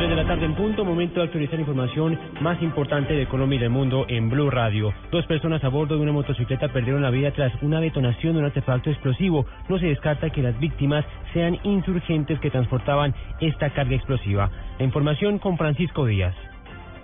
3 0.00 0.08
de 0.08 0.16
la 0.16 0.26
tarde 0.26 0.46
en 0.46 0.54
punto, 0.54 0.82
momento 0.82 1.20
de 1.20 1.26
actualizar 1.26 1.60
información 1.60 2.18
más 2.40 2.62
importante 2.62 3.12
de 3.12 3.26
Colombia 3.26 3.58
y 3.58 3.60
del 3.60 3.68
mundo 3.68 4.06
en 4.08 4.30
Blue 4.30 4.48
Radio. 4.48 4.94
Dos 5.12 5.26
personas 5.26 5.62
a 5.62 5.68
bordo 5.68 5.96
de 5.96 6.00
una 6.00 6.12
motocicleta 6.12 6.68
perdieron 6.68 7.02
la 7.02 7.10
vida 7.10 7.32
tras 7.32 7.52
una 7.60 7.82
detonación 7.82 8.32
de 8.32 8.38
un 8.38 8.46
artefacto 8.46 8.88
explosivo. 8.88 9.44
No 9.68 9.78
se 9.78 9.88
descarta 9.88 10.30
que 10.30 10.40
las 10.40 10.58
víctimas 10.58 11.04
sean 11.34 11.58
insurgentes 11.64 12.40
que 12.40 12.50
transportaban 12.50 13.14
esta 13.42 13.74
carga 13.74 13.94
explosiva. 13.94 14.50
La 14.78 14.86
información 14.86 15.38
con 15.38 15.58
Francisco 15.58 16.06
Díaz. 16.06 16.34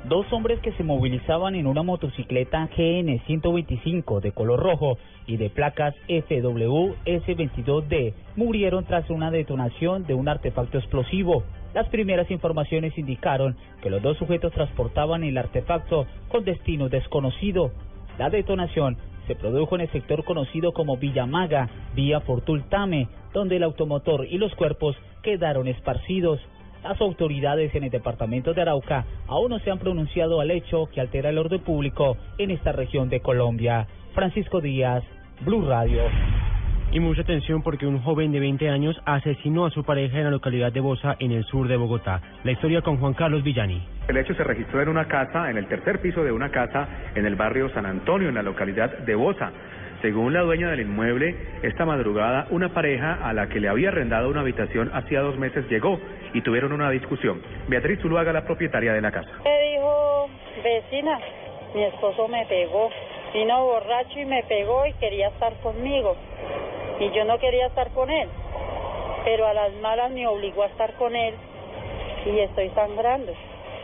Dos 0.08 0.32
hombres 0.32 0.60
que 0.60 0.70
se 0.74 0.84
movilizaban 0.84 1.56
en 1.56 1.66
una 1.66 1.82
motocicleta 1.82 2.68
GN 2.76 3.18
125 3.26 4.20
de 4.20 4.30
color 4.30 4.60
rojo 4.60 4.98
y 5.26 5.36
de 5.36 5.50
placas 5.50 5.96
FWS22D 6.06 8.14
murieron 8.36 8.84
tras 8.84 9.10
una 9.10 9.32
detonación 9.32 10.06
de 10.06 10.14
un 10.14 10.28
artefacto 10.28 10.78
explosivo. 10.78 11.42
Las 11.74 11.88
primeras 11.88 12.30
informaciones 12.30 12.96
indicaron 12.96 13.56
que 13.82 13.90
los 13.90 14.00
dos 14.00 14.16
sujetos 14.16 14.52
transportaban 14.52 15.24
el 15.24 15.38
artefacto 15.38 16.06
con 16.28 16.44
destino 16.44 16.88
desconocido. 16.88 17.72
La 18.16 18.30
detonación 18.30 18.98
se 19.26 19.34
produjo 19.34 19.74
en 19.74 19.80
el 19.80 19.90
sector 19.90 20.24
conocido 20.24 20.72
como 20.72 20.98
Villamaga, 20.98 21.68
vía 21.96 22.20
Fortultame, 22.20 23.08
donde 23.34 23.56
el 23.56 23.64
automotor 23.64 24.24
y 24.30 24.38
los 24.38 24.54
cuerpos 24.54 24.94
quedaron 25.22 25.66
esparcidos. 25.66 26.38
Las 26.82 27.00
autoridades 27.00 27.74
en 27.74 27.84
el 27.84 27.90
departamento 27.90 28.54
de 28.54 28.62
Arauca 28.62 29.04
aún 29.26 29.50
no 29.50 29.58
se 29.58 29.70
han 29.70 29.78
pronunciado 29.78 30.40
al 30.40 30.50
hecho 30.50 30.86
que 30.92 31.00
altera 31.00 31.30
el 31.30 31.38
orden 31.38 31.60
público 31.60 32.16
en 32.38 32.50
esta 32.50 32.72
región 32.72 33.08
de 33.08 33.20
Colombia. 33.20 33.86
Francisco 34.14 34.60
Díaz, 34.60 35.02
Blue 35.40 35.66
Radio. 35.66 36.02
Y 36.92 37.00
mucha 37.00 37.22
atención 37.22 37.62
porque 37.62 37.86
un 37.86 38.00
joven 38.00 38.30
de 38.30 38.38
20 38.38 38.70
años 38.70 38.96
asesinó 39.04 39.66
a 39.66 39.70
su 39.70 39.82
pareja 39.82 40.18
en 40.18 40.24
la 40.24 40.30
localidad 40.30 40.72
de 40.72 40.80
Bosa, 40.80 41.16
en 41.18 41.32
el 41.32 41.44
sur 41.44 41.66
de 41.66 41.76
Bogotá. 41.76 42.22
La 42.44 42.52
historia 42.52 42.80
con 42.80 42.98
Juan 42.98 43.12
Carlos 43.12 43.42
Villani. 43.42 43.82
El 44.06 44.16
hecho 44.16 44.34
se 44.34 44.44
registró 44.44 44.80
en 44.80 44.88
una 44.88 45.06
casa, 45.06 45.50
en 45.50 45.58
el 45.58 45.66
tercer 45.66 46.00
piso 46.00 46.22
de 46.22 46.30
una 46.30 46.50
casa 46.50 46.88
en 47.16 47.26
el 47.26 47.34
barrio 47.34 47.68
San 47.70 47.86
Antonio, 47.86 48.28
en 48.28 48.36
la 48.36 48.42
localidad 48.42 48.98
de 48.98 49.14
Bosa. 49.16 49.50
Según 50.02 50.34
la 50.34 50.42
dueña 50.42 50.70
del 50.70 50.80
inmueble, 50.80 51.34
esta 51.62 51.84
madrugada 51.84 52.46
una 52.50 52.72
pareja 52.74 53.14
a 53.22 53.32
la 53.32 53.48
que 53.48 53.60
le 53.60 53.68
había 53.68 53.88
arrendado 53.88 54.28
una 54.28 54.40
habitación 54.40 54.90
hacía 54.92 55.20
dos 55.20 55.38
meses 55.38 55.68
llegó 55.70 55.98
y 56.34 56.42
tuvieron 56.42 56.72
una 56.72 56.90
discusión. 56.90 57.42
Beatriz 57.68 58.00
Zuluaga, 58.00 58.32
la 58.32 58.44
propietaria 58.44 58.92
de 58.92 59.00
la 59.00 59.10
casa. 59.10 59.30
Me 59.42 59.70
dijo, 59.70 60.28
vecina, 60.62 61.18
mi 61.74 61.84
esposo 61.84 62.28
me 62.28 62.44
pegó, 62.46 62.90
vino 63.32 63.64
borracho 63.64 64.20
y 64.20 64.26
me 64.26 64.42
pegó 64.44 64.86
y 64.86 64.92
quería 64.94 65.28
estar 65.28 65.54
conmigo. 65.62 66.16
Y 67.00 67.10
yo 67.12 67.24
no 67.24 67.38
quería 67.38 67.66
estar 67.66 67.90
con 67.92 68.10
él, 68.10 68.28
pero 69.24 69.46
a 69.46 69.54
las 69.54 69.72
malas 69.74 70.10
me 70.10 70.26
obligó 70.26 70.62
a 70.62 70.66
estar 70.66 70.92
con 70.94 71.16
él 71.16 71.34
y 72.26 72.40
estoy 72.40 72.70
sangrando. 72.70 73.32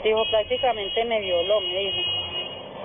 Dijo, 0.04 0.22
prácticamente 0.30 1.04
me 1.04 1.20
violó, 1.20 1.60
me 1.60 1.78
dijo. 1.78 2.21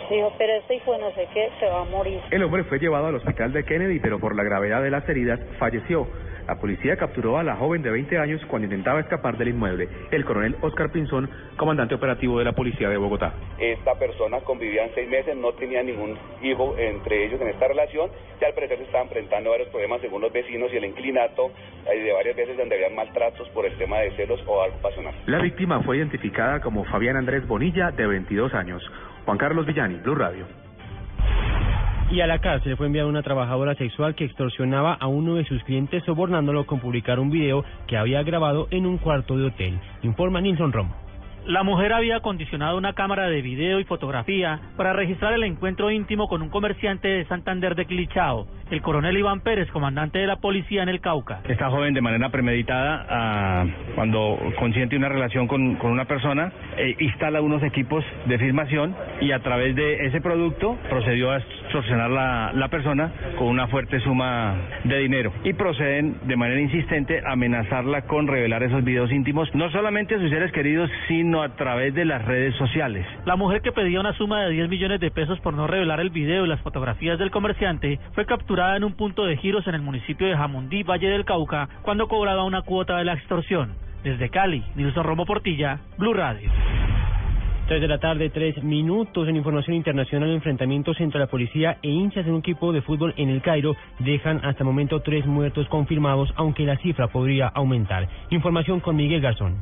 Dijo, 0.10 0.34
pero 0.38 0.54
este 0.54 0.76
hijo 0.76 0.98
no 0.98 1.12
sé 1.12 1.28
qué, 1.34 1.50
se 1.60 1.66
va 1.66 1.82
a 1.82 1.86
morir. 1.86 2.20
El 2.32 2.44
hombre 2.44 2.64
fue 2.64 2.80
llevado 2.80 3.08
al 3.08 3.16
hospital 3.16 3.52
de 3.52 3.66
Kennedy, 3.66 4.00
pero 4.00 4.20
por 4.20 4.36
la 4.36 4.44
gravedad 4.44 4.82
de 4.82 4.90
las 4.90 5.08
heridas 5.10 5.40
falleció. 5.60 6.08
La 6.48 6.56
policía 6.56 6.96
capturó 6.96 7.38
a 7.38 7.44
la 7.44 7.58
joven 7.58 7.82
de 7.82 7.92
20 7.92 8.18
años 8.18 8.42
cuando 8.48 8.68
intentaba 8.68 9.02
escapar 9.02 9.38
del 9.38 9.50
inmueble. 9.50 9.90
El 10.12 10.24
coronel 10.24 10.56
Oscar 10.62 10.90
Pinzón, 10.94 11.30
comandante 11.58 11.94
operativo 11.94 12.40
de 12.40 12.46
la 12.46 12.54
policía 12.54 12.88
de 12.88 12.96
Bogotá. 12.96 13.34
Esta 13.60 13.96
persona 13.96 14.40
convivía 14.40 14.88
seis 14.96 15.10
meses, 15.10 15.36
no 15.36 15.52
tenía 15.52 15.84
ningún 15.84 16.18
hijo 16.42 16.74
entre 16.78 17.26
ellos 17.26 17.42
en 17.42 17.50
esta 17.50 17.68
relación. 17.68 18.10
Ya 18.40 18.48
al 18.48 18.54
parecer 18.54 18.78
se 18.78 18.86
estaban 18.86 19.08
enfrentando 19.08 19.50
varios 19.50 19.68
problemas 19.70 20.00
según 20.00 20.22
los 20.22 20.32
vecinos 20.32 20.72
y 20.72 20.78
el 20.78 20.86
inclinato 20.86 21.52
hay 21.86 22.02
de 22.02 22.14
varias 22.14 22.38
veces 22.38 22.56
donde 22.56 22.76
habían 22.76 22.96
maltratos 22.96 23.50
por 23.50 23.66
el 23.66 23.78
tema 23.78 24.00
de 24.00 24.12
celos 24.12 24.40
o 24.48 24.62
algo 24.62 24.78
pasional. 24.78 25.14
La 25.26 25.40
víctima 25.40 25.82
fue 25.84 25.98
identificada 25.98 26.62
como 26.62 26.86
Fabián 26.86 27.18
Andrés 27.18 27.46
Bonilla, 27.46 27.92
de 27.92 28.08
22 28.08 28.54
años. 28.54 28.82
Juan 29.28 29.38
Carlos 29.38 29.66
Villani, 29.66 29.96
Blue 29.96 30.16
Radio. 30.16 30.46
Y 32.10 32.22
a 32.22 32.28
la 32.28 32.40
cárcel 32.40 32.78
fue 32.78 32.86
enviada 32.86 33.10
una 33.10 33.24
trabajadora 33.24 33.76
sexual 33.76 34.16
que 34.16 34.24
extorsionaba 34.24 34.94
a 34.94 35.08
uno 35.08 35.36
de 35.36 35.44
sus 35.44 35.62
clientes 35.66 36.02
sobornándolo 36.06 36.66
con 36.66 36.80
publicar 36.80 37.20
un 37.20 37.30
video 37.30 37.66
que 37.88 37.98
había 37.98 38.24
grabado 38.24 38.70
en 38.72 38.86
un 38.86 38.98
cuarto 38.98 39.38
de 39.38 39.48
hotel. 39.48 39.82
Informa 40.02 40.40
Nilson 40.40 40.72
Romo. 40.72 41.07
La 41.48 41.64
mujer 41.64 41.94
había 41.94 42.18
acondicionado 42.18 42.78
una 42.78 42.92
cámara 42.92 43.30
de 43.30 43.42
video 43.42 43.80
y 43.80 43.86
fotografía 43.86 44.60
para 44.76 44.92
registrar 44.92 45.32
el 45.32 45.44
encuentro 45.44 45.90
íntimo 45.90 46.28
con 46.28 46.42
un 46.42 46.50
comerciante 46.50 47.08
de 47.08 47.26
Santander 47.28 47.74
de 47.76 47.86
Clichao, 47.86 48.48
el 48.70 48.82
coronel 48.82 49.16
Iván 49.16 49.40
Pérez, 49.40 49.72
comandante 49.72 50.20
de 50.20 50.28
la 50.28 50.36
policía 50.42 50.84
en 50.84 50.90
el 50.90 51.00
Cauca. 51.00 51.40
Esta 51.48 51.70
joven 51.70 51.94
de 51.94 52.02
manera 52.02 52.28
premeditada, 52.32 53.06
ah, 53.10 53.66
cuando 53.96 54.38
consiente 54.60 54.98
una 54.98 55.08
relación 55.08 55.48
con, 55.48 55.76
con 55.76 55.92
una 55.92 56.04
persona, 56.04 56.52
eh, 56.76 56.98
instala 57.00 57.40
unos 57.40 57.64
equipos 57.64 58.04
de 58.26 58.38
filmación 58.40 58.94
y 59.22 59.32
a 59.32 59.40
través 59.40 59.74
de 59.74 60.06
ese 60.06 60.20
producto 60.20 60.78
procedió 60.90 61.32
a 61.32 61.38
extorsionar 61.38 62.10
la, 62.10 62.52
la 62.54 62.68
persona 62.68 63.10
con 63.38 63.48
una 63.48 63.68
fuerte 63.68 64.02
suma 64.02 64.54
de 64.84 65.00
dinero 65.00 65.32
y 65.46 65.54
proceden 65.54 66.18
de 66.28 66.36
manera 66.36 66.60
insistente 66.60 67.22
a 67.26 67.32
amenazarla 67.32 68.02
con 68.02 68.28
revelar 68.28 68.64
esos 68.64 68.84
videos 68.84 69.14
íntimos, 69.14 69.50
no 69.56 69.72
solamente 69.72 70.16
a 70.16 70.20
sus 70.20 70.30
seres 70.30 70.52
queridos, 70.52 70.90
sino 71.08 71.37
a 71.42 71.56
través 71.56 71.94
de 71.94 72.06
las 72.06 72.24
redes 72.26 72.56
sociales. 72.56 73.06
La 73.26 73.36
mujer 73.36 73.62
que 73.62 73.72
pedía 73.72 74.00
una 74.00 74.14
suma 74.14 74.44
de 74.44 74.52
10 74.52 74.70
millones 74.70 75.00
de 75.00 75.12
pesos 75.12 75.40
por 75.40 75.54
no 75.54 75.68
revelar 75.68 76.00
el 76.00 76.10
video 76.10 76.46
y 76.46 76.48
las 76.48 76.62
fotografías 76.62 77.20
del 77.20 77.32
comerciante 77.32 78.00
fue 78.14 78.26
capturada 78.26 78.78
en 78.78 78.84
un 78.84 78.94
punto 78.94 79.26
de 79.26 79.38
giros 79.38 79.68
en 79.68 79.76
el 79.76 79.82
municipio 79.82 80.28
de 80.28 80.36
Jamundí, 80.36 80.84
Valle 80.84 81.10
del 81.10 81.26
Cauca, 81.26 81.70
cuando 81.82 82.08
cobraba 82.08 82.44
una 82.44 82.62
cuota 82.62 82.98
de 82.98 83.06
la 83.06 83.14
extorsión. 83.14 83.76
Desde 84.04 84.30
Cali, 84.30 84.64
Nilson 84.76 85.04
Romo 85.04 85.26
Portilla, 85.26 85.80
Blue 85.98 86.14
Radio. 86.14 86.52
3 87.68 87.82
de 87.82 87.88
la 87.90 87.98
tarde, 87.98 88.30
tres 88.30 88.64
minutos 88.64 89.28
en 89.28 89.36
información 89.36 89.76
internacional. 89.76 90.30
Enfrentamientos 90.30 90.98
entre 91.02 91.20
la 91.20 91.28
policía 91.28 91.78
e 91.82 91.90
hinchas 91.90 92.26
en 92.26 92.32
un 92.32 92.40
equipo 92.40 92.72
de 92.72 92.82
fútbol 92.82 93.14
en 93.18 93.30
el 93.30 93.42
Cairo 93.42 93.76
dejan 94.00 94.38
hasta 94.46 94.64
el 94.64 94.66
momento 94.66 95.02
tres 95.02 95.26
muertos 95.26 95.68
confirmados, 95.68 96.34
aunque 96.38 96.64
la 96.64 96.78
cifra 96.78 97.08
podría 97.08 97.48
aumentar. 97.48 98.08
Información 98.30 98.80
con 98.80 98.96
Miguel 98.96 99.20
Garzón. 99.20 99.58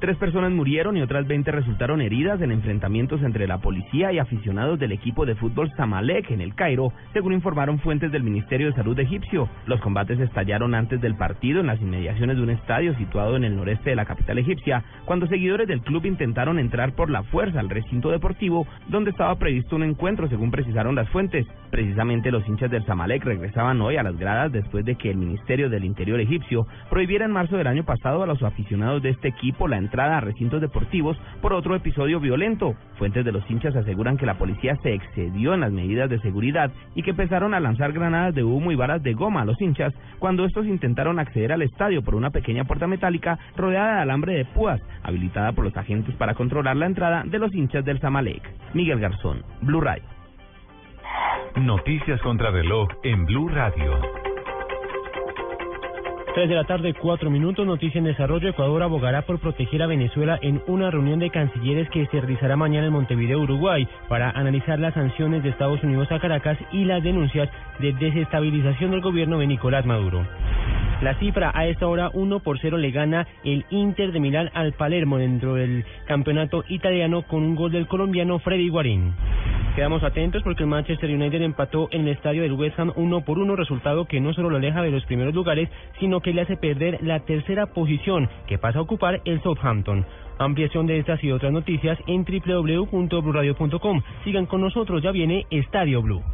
Tres 0.00 0.16
personas 0.16 0.52
murieron 0.52 0.96
y 0.96 1.02
otras 1.02 1.26
20 1.26 1.50
resultaron 1.50 2.00
heridas 2.00 2.40
en 2.40 2.52
enfrentamientos 2.52 3.20
entre 3.22 3.48
la 3.48 3.58
policía 3.58 4.12
y 4.12 4.20
aficionados 4.20 4.78
del 4.78 4.92
equipo 4.92 5.26
de 5.26 5.34
fútbol 5.34 5.72
Zamalek 5.76 6.30
en 6.30 6.40
el 6.40 6.54
Cairo, 6.54 6.92
según 7.12 7.32
informaron 7.32 7.80
fuentes 7.80 8.12
del 8.12 8.22
Ministerio 8.22 8.68
de 8.68 8.74
Salud 8.74 8.96
egipcio. 9.00 9.48
Los 9.66 9.80
combates 9.80 10.20
estallaron 10.20 10.76
antes 10.76 11.00
del 11.00 11.16
partido 11.16 11.58
en 11.58 11.66
las 11.66 11.80
inmediaciones 11.80 12.36
de 12.36 12.42
un 12.44 12.50
estadio 12.50 12.94
situado 12.94 13.34
en 13.34 13.42
el 13.42 13.56
noreste 13.56 13.90
de 13.90 13.96
la 13.96 14.04
capital 14.04 14.38
egipcia, 14.38 14.84
cuando 15.04 15.26
seguidores 15.26 15.66
del 15.66 15.80
club 15.80 16.06
intentaron 16.06 16.60
entrar 16.60 16.92
por 16.92 17.10
la 17.10 17.24
fuerza 17.24 17.58
al 17.58 17.68
recinto 17.68 18.12
deportivo 18.12 18.68
donde 18.86 19.10
estaba 19.10 19.34
previsto 19.34 19.74
un 19.74 19.82
encuentro, 19.82 20.28
según 20.28 20.52
precisaron 20.52 20.94
las 20.94 21.08
fuentes. 21.08 21.44
Precisamente 21.72 22.30
los 22.30 22.48
hinchas 22.48 22.70
del 22.70 22.84
Zamalek 22.84 23.24
regresaban 23.24 23.80
hoy 23.80 23.96
a 23.96 24.04
las 24.04 24.16
gradas 24.16 24.52
después 24.52 24.84
de 24.84 24.94
que 24.94 25.10
el 25.10 25.16
Ministerio 25.16 25.68
del 25.68 25.84
Interior 25.84 26.20
egipcio 26.20 26.68
prohibiera 26.88 27.24
en 27.24 27.32
marzo 27.32 27.56
del 27.56 27.66
año 27.66 27.84
pasado 27.84 28.22
a 28.22 28.26
los 28.28 28.44
aficionados 28.44 29.02
de 29.02 29.10
este 29.10 29.26
equipo 29.26 29.66
la 29.66 29.87
entrada 29.88 30.18
a 30.18 30.20
recintos 30.20 30.60
deportivos 30.60 31.16
por 31.40 31.54
otro 31.54 31.74
episodio 31.74 32.20
violento. 32.20 32.74
Fuentes 32.98 33.24
de 33.24 33.32
los 33.32 33.48
hinchas 33.50 33.74
aseguran 33.74 34.18
que 34.18 34.26
la 34.26 34.36
policía 34.36 34.76
se 34.82 34.92
excedió 34.92 35.54
en 35.54 35.60
las 35.60 35.72
medidas 35.72 36.10
de 36.10 36.20
seguridad 36.20 36.70
y 36.94 37.02
que 37.02 37.10
empezaron 37.10 37.54
a 37.54 37.60
lanzar 37.60 37.92
granadas 37.92 38.34
de 38.34 38.44
humo 38.44 38.70
y 38.70 38.76
balas 38.76 39.02
de 39.02 39.14
goma 39.14 39.42
a 39.42 39.44
los 39.46 39.60
hinchas 39.60 39.94
cuando 40.18 40.44
estos 40.44 40.66
intentaron 40.66 41.18
acceder 41.18 41.52
al 41.52 41.62
estadio 41.62 42.02
por 42.02 42.14
una 42.14 42.30
pequeña 42.30 42.64
puerta 42.64 42.86
metálica 42.86 43.38
rodeada 43.56 43.96
de 43.96 44.02
alambre 44.02 44.34
de 44.34 44.44
púas, 44.44 44.80
habilitada 45.02 45.52
por 45.52 45.64
los 45.64 45.76
agentes 45.76 46.14
para 46.16 46.34
controlar 46.34 46.76
la 46.76 46.86
entrada 46.86 47.22
de 47.24 47.38
los 47.38 47.54
hinchas 47.54 47.84
del 47.84 47.98
Zamalek. 47.98 48.42
Miguel 48.74 49.00
Garzón, 49.00 49.42
Blue 49.62 49.80
Radio. 49.80 50.04
Noticias 51.56 52.20
contra 52.20 52.50
reloj 52.50 52.88
en 53.02 53.24
Blue 53.24 53.48
Radio. 53.48 54.27
3 56.38 56.48
de 56.48 56.54
la 56.54 56.62
tarde, 56.62 56.94
4 56.94 57.30
minutos. 57.30 57.66
Noticia 57.66 57.98
en 57.98 58.04
desarrollo. 58.04 58.48
Ecuador 58.48 58.84
abogará 58.84 59.22
por 59.22 59.40
proteger 59.40 59.82
a 59.82 59.88
Venezuela 59.88 60.38
en 60.40 60.62
una 60.68 60.88
reunión 60.88 61.18
de 61.18 61.30
cancilleres 61.30 61.90
que 61.90 62.06
se 62.06 62.20
realizará 62.20 62.54
mañana 62.54 62.86
en 62.86 62.92
Montevideo, 62.92 63.40
Uruguay, 63.40 63.88
para 64.08 64.30
analizar 64.30 64.78
las 64.78 64.94
sanciones 64.94 65.42
de 65.42 65.48
Estados 65.48 65.82
Unidos 65.82 66.12
a 66.12 66.20
Caracas 66.20 66.56
y 66.70 66.84
las 66.84 67.02
denuncias 67.02 67.50
de 67.80 67.92
desestabilización 67.92 68.92
del 68.92 69.00
gobierno 69.00 69.40
de 69.40 69.48
Nicolás 69.48 69.84
Maduro. 69.84 70.24
La 71.02 71.18
cifra 71.18 71.50
a 71.52 71.66
esta 71.66 71.88
hora 71.88 72.10
1 72.12 72.38
por 72.38 72.60
0 72.60 72.78
le 72.78 72.92
gana 72.92 73.26
el 73.42 73.64
Inter 73.70 74.12
de 74.12 74.20
Milán 74.20 74.48
al 74.54 74.74
Palermo 74.74 75.18
dentro 75.18 75.54
del 75.54 75.84
campeonato 76.06 76.62
italiano 76.68 77.22
con 77.22 77.42
un 77.42 77.56
gol 77.56 77.72
del 77.72 77.88
colombiano 77.88 78.38
Freddy 78.38 78.68
Guarín. 78.68 79.12
Quedamos 79.78 80.02
atentos 80.02 80.42
porque 80.42 80.64
el 80.64 80.68
Manchester 80.68 81.08
United 81.08 81.40
empató 81.40 81.86
en 81.92 82.00
el 82.00 82.08
estadio 82.08 82.42
del 82.42 82.54
West 82.54 82.76
Ham 82.80 82.92
1 82.96 83.20
por 83.20 83.38
1, 83.38 83.54
resultado 83.54 84.06
que 84.06 84.20
no 84.20 84.34
solo 84.34 84.50
lo 84.50 84.56
aleja 84.56 84.82
de 84.82 84.90
los 84.90 85.04
primeros 85.04 85.32
lugares, 85.32 85.68
sino 86.00 86.20
que 86.20 86.32
le 86.32 86.40
hace 86.40 86.56
perder 86.56 86.98
la 87.00 87.20
tercera 87.20 87.66
posición 87.66 88.28
que 88.48 88.58
pasa 88.58 88.80
a 88.80 88.82
ocupar 88.82 89.20
el 89.24 89.40
Southampton. 89.40 90.04
Ampliación 90.40 90.88
de 90.88 90.98
estas 90.98 91.22
y 91.22 91.30
otras 91.30 91.52
noticias 91.52 91.96
en 92.08 92.24
www.bluradio.com. 92.24 94.02
Sigan 94.24 94.46
con 94.46 94.62
nosotros, 94.62 95.00
ya 95.00 95.12
viene 95.12 95.46
Estadio 95.48 96.02
Blue. 96.02 96.24